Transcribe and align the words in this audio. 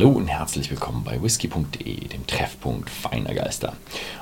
Hallo 0.00 0.12
und 0.12 0.28
herzlich 0.28 0.70
willkommen 0.70 1.04
bei 1.04 1.22
whisky.de, 1.22 2.08
dem 2.08 2.26
Treffpunkt 2.26 2.88
feiner 2.88 3.34
Geister. 3.34 3.74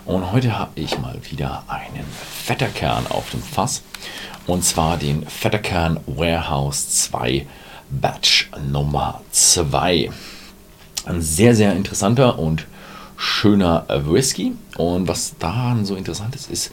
Und 0.06 0.32
heute 0.32 0.58
habe 0.58 0.72
ich 0.80 0.98
mal 0.98 1.20
wieder 1.30 1.62
einen 1.68 2.04
Vetterkern 2.44 3.06
auf 3.06 3.30
dem 3.30 3.40
Fass. 3.40 3.84
Und 4.48 4.64
zwar 4.64 4.96
den 4.96 5.24
Vetterkern 5.24 6.00
Warehouse 6.06 6.88
2 7.04 7.46
Batch 7.90 8.50
Nummer 8.68 9.20
2. 9.30 10.10
Ein 11.04 11.22
sehr, 11.22 11.54
sehr 11.54 11.76
interessanter 11.76 12.40
und 12.40 12.66
schöner 13.16 13.86
Whisky. 13.88 14.54
Und 14.76 15.06
was 15.06 15.36
daran 15.38 15.84
so 15.84 15.94
interessant 15.94 16.34
ist, 16.34 16.50
ist 16.50 16.72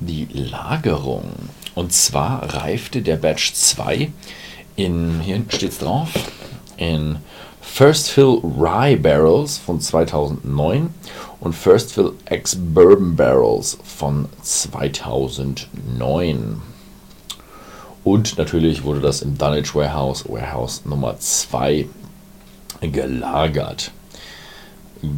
die 0.00 0.28
Lagerung. 0.32 1.30
Und 1.74 1.92
zwar 1.92 2.54
reifte 2.54 3.02
der 3.02 3.16
Batch 3.16 3.52
2 3.52 4.10
in, 4.76 5.20
hier 5.20 5.44
steht 5.50 5.72
es 5.72 5.78
drauf, 5.78 6.08
in 6.78 7.18
First 7.66 8.10
Fill 8.10 8.40
Rye 8.42 8.96
Barrels 8.96 9.58
von 9.58 9.82
2009 9.82 10.94
und 11.40 11.52
First 11.52 11.92
Fill 11.92 12.14
Ex 12.24 12.56
Bourbon 12.56 13.14
Barrels 13.14 13.76
von 13.84 14.30
2009. 14.40 16.62
Und 18.02 18.38
natürlich 18.38 18.82
wurde 18.82 19.00
das 19.00 19.20
im 19.20 19.36
Dunwich 19.36 19.74
Warehouse, 19.74 20.24
Warehouse 20.26 20.86
Nummer 20.86 21.18
2, 21.18 21.86
gelagert. 22.80 23.90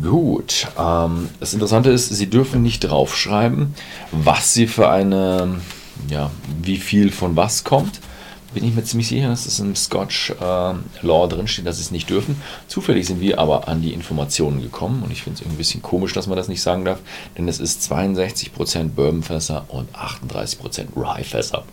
Gut, 0.02 0.66
ähm, 0.76 1.28
das 1.38 1.54
Interessante 1.54 1.90
ist, 1.90 2.08
Sie 2.08 2.28
dürfen 2.28 2.64
nicht 2.64 2.80
draufschreiben, 2.80 3.76
was 4.10 4.52
Sie 4.52 4.66
für 4.66 4.90
eine, 4.90 5.60
ja, 6.10 6.32
wie 6.60 6.78
viel 6.78 7.12
von 7.12 7.36
was 7.36 7.62
kommt 7.62 8.00
bin 8.54 8.64
ich 8.64 8.74
mir 8.74 8.84
ziemlich 8.84 9.08
sicher, 9.08 9.28
dass 9.28 9.46
es 9.46 9.60
im 9.60 9.76
Scotch 9.76 10.30
äh, 10.30 10.74
Law 11.02 11.27
drinsteht, 11.27 11.66
dass 11.66 11.77
sie 11.77 11.82
es 11.82 11.91
nicht 11.91 12.08
dürfen. 12.08 12.41
Zufällig 12.66 13.06
sind 13.06 13.20
wir 13.20 13.38
aber 13.38 13.68
an 13.68 13.82
die 13.82 13.92
Informationen 13.92 14.62
gekommen 14.62 15.02
und 15.02 15.10
ich 15.10 15.22
finde 15.22 15.36
es 15.36 15.40
irgendwie 15.42 15.56
ein 15.56 15.58
bisschen 15.58 15.82
komisch, 15.82 16.12
dass 16.12 16.27
man 16.27 16.36
das 16.36 16.48
nicht 16.48 16.62
sagen 16.62 16.84
darf, 16.84 17.00
denn 17.36 17.48
es 17.48 17.60
ist 17.60 17.90
62% 17.92 18.88
Bourbonfässer 18.90 19.66
und 19.68 19.88
38% 19.94 20.86
Rye-Fässer. 20.96 21.64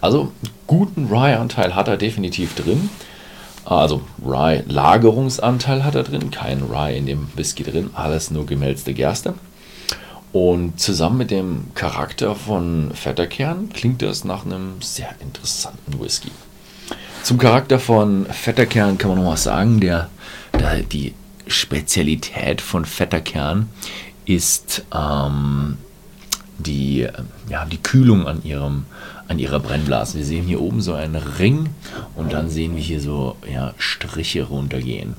Also 0.00 0.32
guten 0.66 1.06
Rye-Anteil 1.06 1.74
hat 1.74 1.88
er 1.88 1.96
definitiv 1.96 2.54
drin. 2.54 2.90
Also 3.64 4.02
Rye-Lagerungsanteil 4.24 5.84
hat 5.84 5.94
er 5.94 6.02
drin, 6.02 6.30
kein 6.30 6.62
Rye 6.62 6.96
in 6.96 7.06
dem 7.06 7.28
Whisky 7.34 7.62
drin, 7.62 7.90
alles 7.94 8.30
nur 8.30 8.44
gemälzte 8.44 8.92
Gerste. 8.92 9.34
Und 10.34 10.80
zusammen 10.80 11.18
mit 11.18 11.30
dem 11.30 11.66
Charakter 11.76 12.34
von 12.34 12.90
Vetterkern 12.92 13.68
klingt 13.68 14.02
das 14.02 14.24
nach 14.24 14.44
einem 14.44 14.82
sehr 14.82 15.14
interessanten 15.20 16.00
Whisky. 16.00 16.32
Zum 17.22 17.38
Charakter 17.38 17.78
von 17.78 18.26
Vetterkern 18.26 18.98
kann 18.98 19.10
man 19.10 19.22
noch 19.22 19.30
was 19.30 19.44
sagen. 19.44 19.78
Der, 19.78 20.10
der 20.58 20.82
die 20.82 21.14
Spezialität 21.46 22.60
von 22.60 22.84
Vetterkern 22.84 23.68
ist 24.24 24.84
ähm, 24.92 25.78
die, 26.58 27.06
ja, 27.48 27.64
die 27.64 27.80
Kühlung 27.80 28.26
an, 28.26 28.42
ihrem, 28.42 28.86
an 29.28 29.38
ihrer 29.38 29.60
Brennblase. 29.60 30.18
Wir 30.18 30.24
sehen 30.24 30.46
hier 30.46 30.60
oben 30.60 30.80
so 30.80 30.94
einen 30.94 31.14
Ring 31.14 31.68
und 32.16 32.32
dann 32.32 32.50
sehen 32.50 32.74
wir 32.74 32.82
hier 32.82 33.00
so 33.00 33.36
ja, 33.48 33.72
Striche 33.78 34.42
runtergehen. 34.42 35.14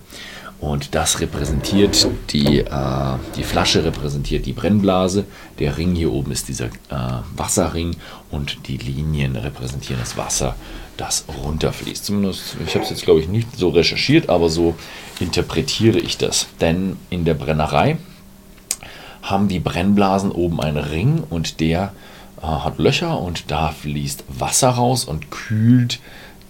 Und 0.59 0.95
das 0.95 1.19
repräsentiert 1.19 2.07
die, 2.31 2.59
äh, 2.59 3.17
die 3.35 3.43
Flasche 3.43 3.83
repräsentiert 3.83 4.45
die 4.45 4.53
Brennblase. 4.53 5.25
Der 5.59 5.77
Ring 5.77 5.95
hier 5.95 6.11
oben 6.11 6.31
ist 6.31 6.47
dieser 6.47 6.65
äh, 6.65 6.69
Wasserring 7.35 7.95
und 8.31 8.67
die 8.67 8.77
Linien 8.77 9.35
repräsentieren 9.35 9.99
das 9.99 10.17
Wasser, 10.17 10.55
das 10.97 11.25
runterfließt. 11.43 12.05
Zumindest, 12.05 12.55
ich 12.65 12.73
habe 12.73 12.85
es 12.85 12.89
jetzt 12.89 13.03
glaube 13.03 13.19
ich 13.19 13.27
nicht 13.27 13.47
so 13.57 13.69
recherchiert, 13.69 14.29
aber 14.29 14.49
so 14.49 14.75
interpretiere 15.19 15.99
ich 15.99 16.17
das. 16.17 16.47
Denn 16.61 16.97
in 17.09 17.25
der 17.25 17.33
Brennerei 17.33 17.97
haben 19.21 19.47
die 19.47 19.59
Brennblasen 19.59 20.31
oben 20.31 20.61
einen 20.61 20.77
Ring 20.77 21.23
und 21.29 21.59
der 21.59 21.91
äh, 22.41 22.45
hat 22.45 22.79
Löcher 22.79 23.19
und 23.19 23.51
da 23.51 23.71
fließt 23.71 24.23
Wasser 24.29 24.69
raus 24.69 25.03
und 25.03 25.31
kühlt 25.31 25.99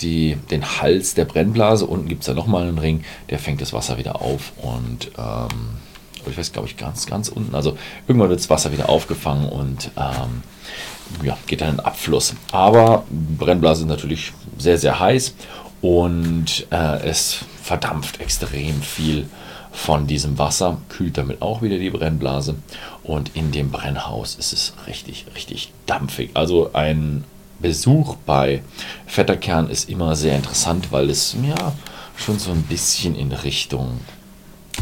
die, 0.01 0.37
den 0.51 0.81
Hals 0.81 1.13
der 1.13 1.25
Brennblase. 1.25 1.85
Unten 1.85 2.07
gibt 2.07 2.21
es 2.21 2.27
da 2.27 2.33
nochmal 2.33 2.63
einen 2.63 2.77
Ring, 2.77 3.03
der 3.29 3.39
fängt 3.39 3.61
das 3.61 3.73
Wasser 3.73 3.97
wieder 3.97 4.21
auf 4.21 4.53
und 4.57 5.11
ähm, 5.17 5.77
ich 6.29 6.37
weiß, 6.37 6.53
glaube 6.53 6.67
ich, 6.67 6.77
ganz, 6.77 7.05
ganz 7.05 7.29
unten. 7.29 7.55
Also 7.55 7.77
irgendwann 8.07 8.29
wird 8.29 8.39
das 8.39 8.49
Wasser 8.49 8.71
wieder 8.71 8.89
aufgefangen 8.89 9.47
und 9.49 9.91
ähm, 9.95 10.43
ja, 11.23 11.37
geht 11.47 11.61
dann 11.61 11.69
in 11.69 11.75
den 11.77 11.85
Abfluss. 11.85 12.33
Aber 12.51 13.03
Brennblase 13.09 13.83
ist 13.83 13.89
natürlich 13.89 14.33
sehr, 14.57 14.77
sehr 14.77 14.99
heiß 14.99 15.35
und 15.81 16.67
äh, 16.71 17.07
es 17.07 17.39
verdampft 17.61 18.19
extrem 18.21 18.81
viel 18.81 19.27
von 19.71 20.07
diesem 20.07 20.37
Wasser, 20.37 20.77
kühlt 20.89 21.17
damit 21.17 21.41
auch 21.41 21.61
wieder 21.61 21.77
die 21.77 21.89
Brennblase 21.89 22.55
und 23.03 23.35
in 23.35 23.51
dem 23.51 23.71
Brennhaus 23.71 24.35
ist 24.35 24.53
es 24.53 24.73
richtig, 24.87 25.25
richtig 25.35 25.73
dampfig. 25.85 26.31
Also 26.33 26.71
ein 26.73 27.25
Besuch 27.59 28.15
bei 28.25 28.63
Vetterkern 29.07 29.69
ist 29.69 29.89
immer 29.89 30.15
sehr 30.15 30.35
interessant, 30.35 30.91
weil 30.91 31.09
es 31.09 31.35
ja 31.41 31.73
schon 32.17 32.37
so 32.39 32.51
ein 32.51 32.61
bisschen 32.63 33.15
in 33.15 33.31
Richtung 33.31 34.01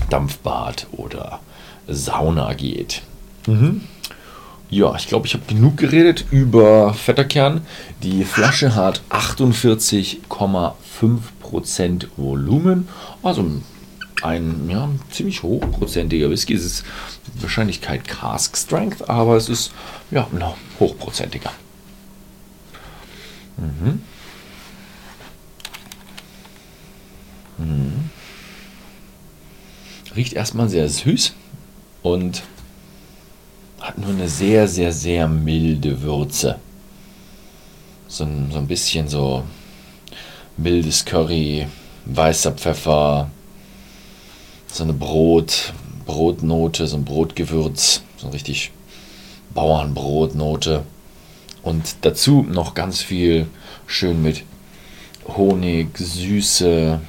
Dampfbad 0.09 0.87
oder 0.91 1.39
Sauna 1.87 2.53
geht. 2.53 3.03
Mhm. 3.47 3.81
Ja, 4.69 4.95
ich 4.95 5.07
glaube, 5.07 5.27
ich 5.27 5.33
habe 5.35 5.43
genug 5.47 5.77
geredet 5.77 6.25
über 6.31 6.95
Vetterkern. 6.95 7.61
Die 8.01 8.23
Flasche 8.23 8.73
hat 8.73 9.03
48,5% 9.11 12.07
Volumen. 12.17 12.87
Also 13.21 13.45
ein 14.23 14.67
ja, 14.69 14.89
ziemlich 15.11 15.43
hochprozentiger 15.43 16.31
Whisky. 16.31 16.55
Es 16.55 16.65
ist 16.65 16.83
wahrscheinlich 17.39 17.81
kein 17.81 18.01
Cask 18.01 18.57
Strength, 18.57 19.07
aber 19.09 19.35
es 19.35 19.49
ist 19.49 19.71
ja, 20.09 20.27
hochprozentiger. 20.79 21.51
Mhm. 23.63 24.01
Mhm. 27.57 28.09
Riecht 30.15 30.33
erstmal 30.33 30.69
sehr 30.69 30.89
süß 30.89 31.33
und 32.01 32.43
hat 33.79 33.97
nur 33.97 34.09
eine 34.09 34.27
sehr, 34.27 34.67
sehr, 34.67 34.91
sehr 34.91 35.27
milde 35.27 36.01
Würze. 36.01 36.59
So 38.07 38.25
ein, 38.25 38.51
so 38.51 38.59
ein 38.59 38.67
bisschen 38.67 39.07
so 39.07 39.43
mildes 40.57 41.05
Curry, 41.05 41.67
weißer 42.05 42.51
Pfeffer, 42.51 43.29
so 44.67 44.83
eine 44.83 44.93
Brot, 44.93 45.73
Brotnote, 46.05 46.85
so 46.85 46.97
ein 46.97 47.05
Brotgewürz, 47.05 48.03
so 48.17 48.27
ein 48.27 48.33
richtig 48.33 48.71
Bauernbrotnote. 49.53 50.83
Und 51.63 51.95
dazu 52.01 52.45
noch 52.47 52.73
ganz 52.73 53.01
viel 53.01 53.47
schön 53.87 54.21
mit 54.21 54.43
Honig, 55.25 55.97
Süße, 55.97 56.99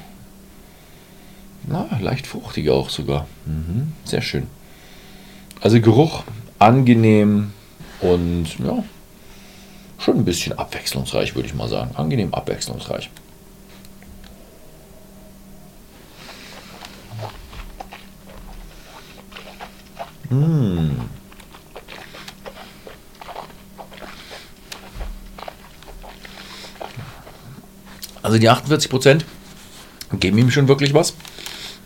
na, 1.67 1.89
leicht 2.01 2.27
fruchtig 2.27 2.71
auch 2.71 2.89
sogar. 2.89 3.27
Mhm, 3.47 3.93
sehr 4.05 4.23
schön. 4.23 4.47
Also 5.61 5.81
Geruch 5.81 6.25
angenehm 6.59 7.53
und 8.01 8.59
ja, 8.59 8.85
schon 9.99 10.19
ein 10.19 10.25
bisschen 10.25 10.57
abwechslungsreich, 10.59 11.35
würde 11.35 11.49
ich 11.49 11.55
mal 11.55 11.69
sagen. 11.69 11.97
Angenehm 11.97 12.33
abwechslungsreich. 12.35 13.11
Mmh. 20.31 20.91
Also 28.25 28.39
die 28.39 28.49
48 28.49 28.91
Prozent 28.91 29.27
geben 30.19 30.39
ihm 30.39 30.51
schon 30.51 30.67
wirklich 30.67 30.95
was. 30.95 31.13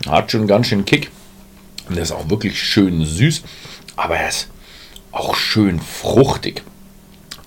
Hat 0.06 0.30
schon 0.30 0.46
ganz 0.46 0.68
schön 0.68 0.84
Kick. 0.84 1.10
Und 1.88 1.96
der 1.96 2.04
ist 2.04 2.12
auch 2.12 2.30
wirklich 2.30 2.62
schön 2.62 3.04
süß. 3.04 3.42
Aber 3.96 4.16
er 4.16 4.28
ist 4.28 4.48
auch 5.10 5.34
schön 5.34 5.80
fruchtig. 5.80 6.62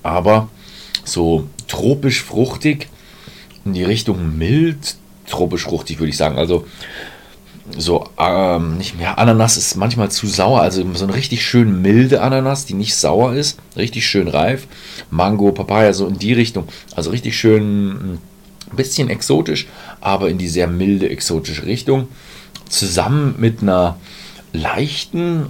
Aber 0.04 0.50
so 1.06 1.48
tropisch 1.70 2.22
fruchtig 2.22 2.90
in 3.64 3.74
die 3.74 3.86
Richtung 3.86 4.38
mild 4.38 4.98
tropisch 5.26 5.64
fruchtig, 5.64 6.00
würde 6.00 6.10
ich 6.10 6.18
sagen. 6.18 6.38
Also 6.38 6.66
so, 7.78 8.10
ähm, 8.18 8.78
nicht 8.78 8.98
mehr. 8.98 9.18
Ananas 9.18 9.56
ist 9.56 9.78
manchmal 9.78 10.12
zu 10.12 10.28
sauer. 10.28 10.60
Also 10.60 10.84
so 10.96 11.06
eine 11.06 11.14
richtig 11.14 11.46
schön 11.46 11.82
milde 11.82 12.22
Ananas, 12.22 12.66
die 12.66 12.74
nicht 12.74 12.96
sauer 12.96 13.36
ist. 13.36 13.58
Richtig 13.78 14.06
schön 14.06 14.28
reif. 14.28 14.68
Mango, 15.10 15.54
Papaya, 15.54 15.94
so 15.94 16.08
in 16.08 16.20
die 16.20 16.34
Richtung. 16.34 16.68
Also 16.94 17.12
richtig 17.12 17.38
schön 17.40 18.20
bisschen 18.76 19.10
exotisch, 19.10 19.68
aber 20.00 20.30
in 20.30 20.38
die 20.38 20.48
sehr 20.48 20.68
milde 20.68 21.10
exotische 21.10 21.66
Richtung. 21.66 22.08
Zusammen 22.70 23.36
mit 23.38 23.62
einer 23.62 23.98
leichten 24.54 25.48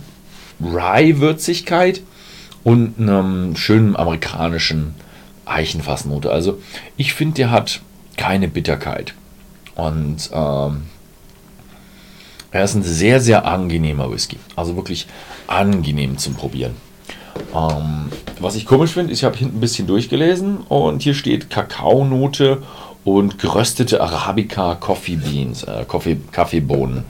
Rye-Würzigkeit 0.62 2.02
und 2.64 3.00
einem 3.00 3.56
schönen 3.56 3.96
amerikanischen 3.96 4.96
Eichenfassnote. 5.46 6.32
Also 6.32 6.62
ich 6.98 7.14
finde, 7.14 7.36
der 7.36 7.52
hat 7.52 7.82
keine 8.18 8.48
Bitterkeit. 8.48 9.14
Und 9.76 10.30
ähm, 10.34 10.84
Er 12.52 12.66
ist 12.66 12.76
ein 12.76 12.84
sehr, 12.84 13.22
sehr 13.22 13.46
angenehmer 13.46 14.12
Whisky. 14.12 14.38
Also 14.56 14.76
wirklich 14.76 15.08
angenehm 15.48 16.18
zum 16.18 16.36
Probieren. 16.36 16.76
Ähm, 17.56 18.12
was 18.40 18.56
ich 18.56 18.66
komisch 18.66 18.92
finde, 18.92 19.14
ich 19.14 19.24
habe 19.24 19.38
hinten 19.38 19.58
ein 19.58 19.62
bisschen 19.62 19.88
durchgelesen 19.88 20.58
und 20.58 21.02
hier 21.02 21.14
steht 21.14 21.50
Kakaonote 21.50 22.62
und 23.04 23.40
geröstete 23.40 24.02
Arabica 24.02 24.76
Coffee 24.76 25.16
Beans, 25.16 25.64
äh, 25.64 25.86
Coffee, 25.88 26.18
Kaffeebohnen. 26.32 27.04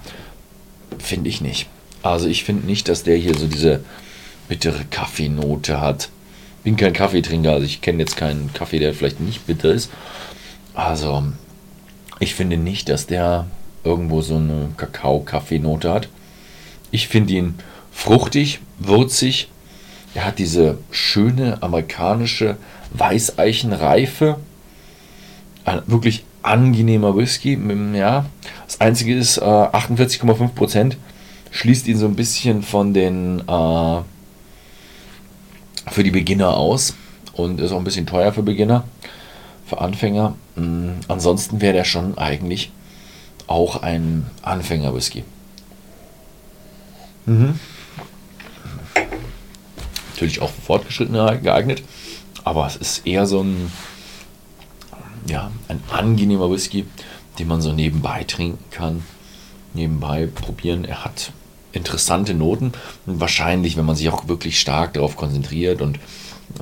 Finde 0.99 1.29
ich 1.29 1.41
nicht. 1.41 1.67
Also 2.03 2.27
ich 2.27 2.43
finde 2.43 2.65
nicht, 2.65 2.88
dass 2.88 3.03
der 3.03 3.17
hier 3.17 3.38
so 3.38 3.47
diese 3.47 3.81
bittere 4.47 4.85
Kaffeenote 4.89 5.81
hat. 5.81 6.09
Bin 6.63 6.75
kein 6.75 6.93
Kaffeetrinker, 6.93 7.53
also 7.53 7.65
ich 7.65 7.81
kenne 7.81 7.99
jetzt 7.99 8.17
keinen 8.17 8.53
Kaffee, 8.53 8.79
der 8.79 8.93
vielleicht 8.93 9.19
nicht 9.19 9.47
bitter 9.47 9.71
ist. 9.71 9.89
Also 10.73 11.23
ich 12.19 12.35
finde 12.35 12.57
nicht, 12.57 12.89
dass 12.89 13.07
der 13.07 13.47
irgendwo 13.83 14.21
so 14.21 14.35
eine 14.35 14.69
Kakao-Kaffeenote 14.77 15.91
hat. 15.91 16.07
Ich 16.91 17.07
finde 17.07 17.33
ihn 17.33 17.55
fruchtig, 17.91 18.59
würzig. 18.77 19.49
Er 20.13 20.25
hat 20.25 20.39
diese 20.39 20.77
schöne 20.91 21.63
amerikanische 21.63 22.57
Weißeichenreife. 22.91 24.38
Ein 25.65 25.81
wirklich 25.87 26.25
angenehmer 26.43 27.15
Whisky. 27.15 27.59
Ja, 27.93 28.25
das 28.65 28.81
einzige 28.81 29.15
ist 29.15 29.37
äh, 29.37 29.41
48,5 29.41 30.49
Prozent. 30.49 30.97
Schließt 31.51 31.87
ihn 31.87 31.97
so 31.97 32.07
ein 32.07 32.15
bisschen 32.15 32.63
von 32.63 32.93
den 32.93 33.41
äh, 33.47 34.01
für 35.89 36.03
die 36.03 36.11
Beginner 36.11 36.55
aus 36.55 36.95
und 37.33 37.59
ist 37.59 37.71
auch 37.71 37.77
ein 37.77 37.83
bisschen 37.83 38.05
teuer 38.05 38.33
für 38.33 38.43
Beginner, 38.43 38.83
für 39.65 39.81
Anfänger. 39.81 40.35
Mhm. 40.55 40.99
Ansonsten 41.07 41.61
wäre 41.61 41.73
der 41.73 41.83
schon 41.83 42.17
eigentlich 42.17 42.71
auch 43.47 43.81
ein 43.81 44.25
Anfänger-Whisky. 44.41 45.23
Mhm. 47.25 47.59
Natürlich 50.13 50.41
auch 50.41 50.49
für 50.49 50.61
Fortgeschrittene 50.61 51.39
geeignet, 51.41 51.83
aber 52.43 52.67
es 52.67 52.75
ist 52.75 53.07
eher 53.07 53.25
so 53.25 53.41
ein, 53.41 53.71
ein 55.71 55.83
angenehmer 55.89 56.51
Whisky, 56.51 56.85
den 57.39 57.47
man 57.47 57.62
so 57.62 57.71
nebenbei 57.71 58.23
trinken 58.25 58.63
kann, 58.71 59.03
nebenbei 59.73 60.27
probieren. 60.27 60.85
Er 60.85 61.03
hat 61.03 61.31
interessante 61.71 62.33
Noten 62.33 62.73
und 63.06 63.19
wahrscheinlich, 63.19 63.77
wenn 63.77 63.85
man 63.85 63.95
sich 63.95 64.09
auch 64.09 64.27
wirklich 64.27 64.59
stark 64.59 64.94
darauf 64.94 65.15
konzentriert 65.15 65.81
und 65.81 66.00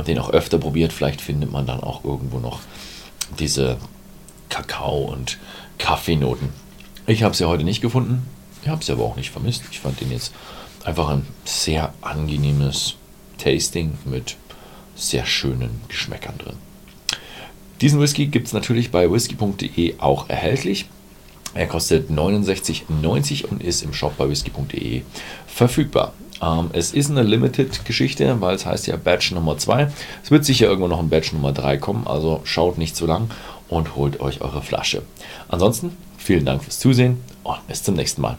den 0.06 0.20
auch 0.20 0.30
öfter 0.30 0.60
probiert, 0.60 0.94
vielleicht 0.94 1.22
findet 1.22 1.52
man 1.52 1.66
dann 1.66 1.82
auch 1.82 2.06
irgendwo 2.06 2.40
noch 2.40 2.60
diese 3.40 3.78
Kakao- 4.50 5.12
und 5.12 5.40
Kaffeenoten. 5.80 6.50
Ich 7.08 7.24
habe 7.24 7.36
sie 7.36 7.46
heute 7.46 7.64
nicht 7.64 7.82
gefunden. 7.82 8.28
Ich 8.62 8.70
habe 8.70 8.84
sie 8.84 8.92
aber 8.92 9.04
auch 9.04 9.16
nicht 9.16 9.32
vermisst. 9.32 9.64
Ich 9.72 9.80
fand 9.80 10.00
den 10.00 10.12
jetzt 10.12 10.34
einfach 10.84 11.10
ein 11.10 11.26
sehr 11.46 11.94
angenehmes 12.02 12.96
Tasting 13.40 13.98
mit 14.06 14.38
sehr 14.96 15.26
schönen 15.26 15.82
Geschmäckern 15.88 16.38
drin. 16.38 16.69
Diesen 17.82 18.02
Whisky 18.02 18.28
gibt 18.28 18.48
es 18.48 18.54
natürlich 18.54 18.92
bei 18.92 19.10
whisky.de 19.12 19.96
auch 20.00 20.30
erhältlich. 20.30 20.90
Er 21.54 21.66
kostet 21.66 22.12
69,90 22.12 23.46
und 23.46 23.64
ist 23.64 23.84
im 23.84 23.94
Shop 23.94 24.18
bei 24.18 24.30
whisky.de 24.30 25.02
verfügbar. 25.48 26.14
Ähm, 26.42 26.70
es 26.74 26.92
ist 26.92 27.10
eine 27.10 27.24
Limited-Geschichte, 27.24 28.40
weil 28.42 28.56
es 28.56 28.66
heißt 28.66 28.88
ja 28.88 28.98
Batch 28.98 29.32
Nummer 29.32 29.58
2. 29.58 29.92
Es 30.24 30.30
wird 30.30 30.46
sicher 30.46 30.68
irgendwo 30.68 30.88
noch 30.88 31.00
ein 31.00 31.10
Batch 31.10 31.34
Nummer 31.34 31.54
3 31.54 31.78
kommen, 31.78 32.06
also 32.06 32.42
schaut 32.44 32.78
nicht 32.78 32.96
zu 32.96 33.06
lang 33.06 33.30
und 33.70 33.96
holt 33.96 34.20
euch 34.20 34.42
eure 34.42 34.62
Flasche. 34.62 35.02
Ansonsten 35.48 35.96
vielen 36.18 36.46
Dank 36.46 36.64
fürs 36.64 36.80
Zusehen 36.80 37.18
und 37.44 37.66
bis 37.68 37.82
zum 37.84 37.96
nächsten 37.96 38.22
Mal. 38.22 38.38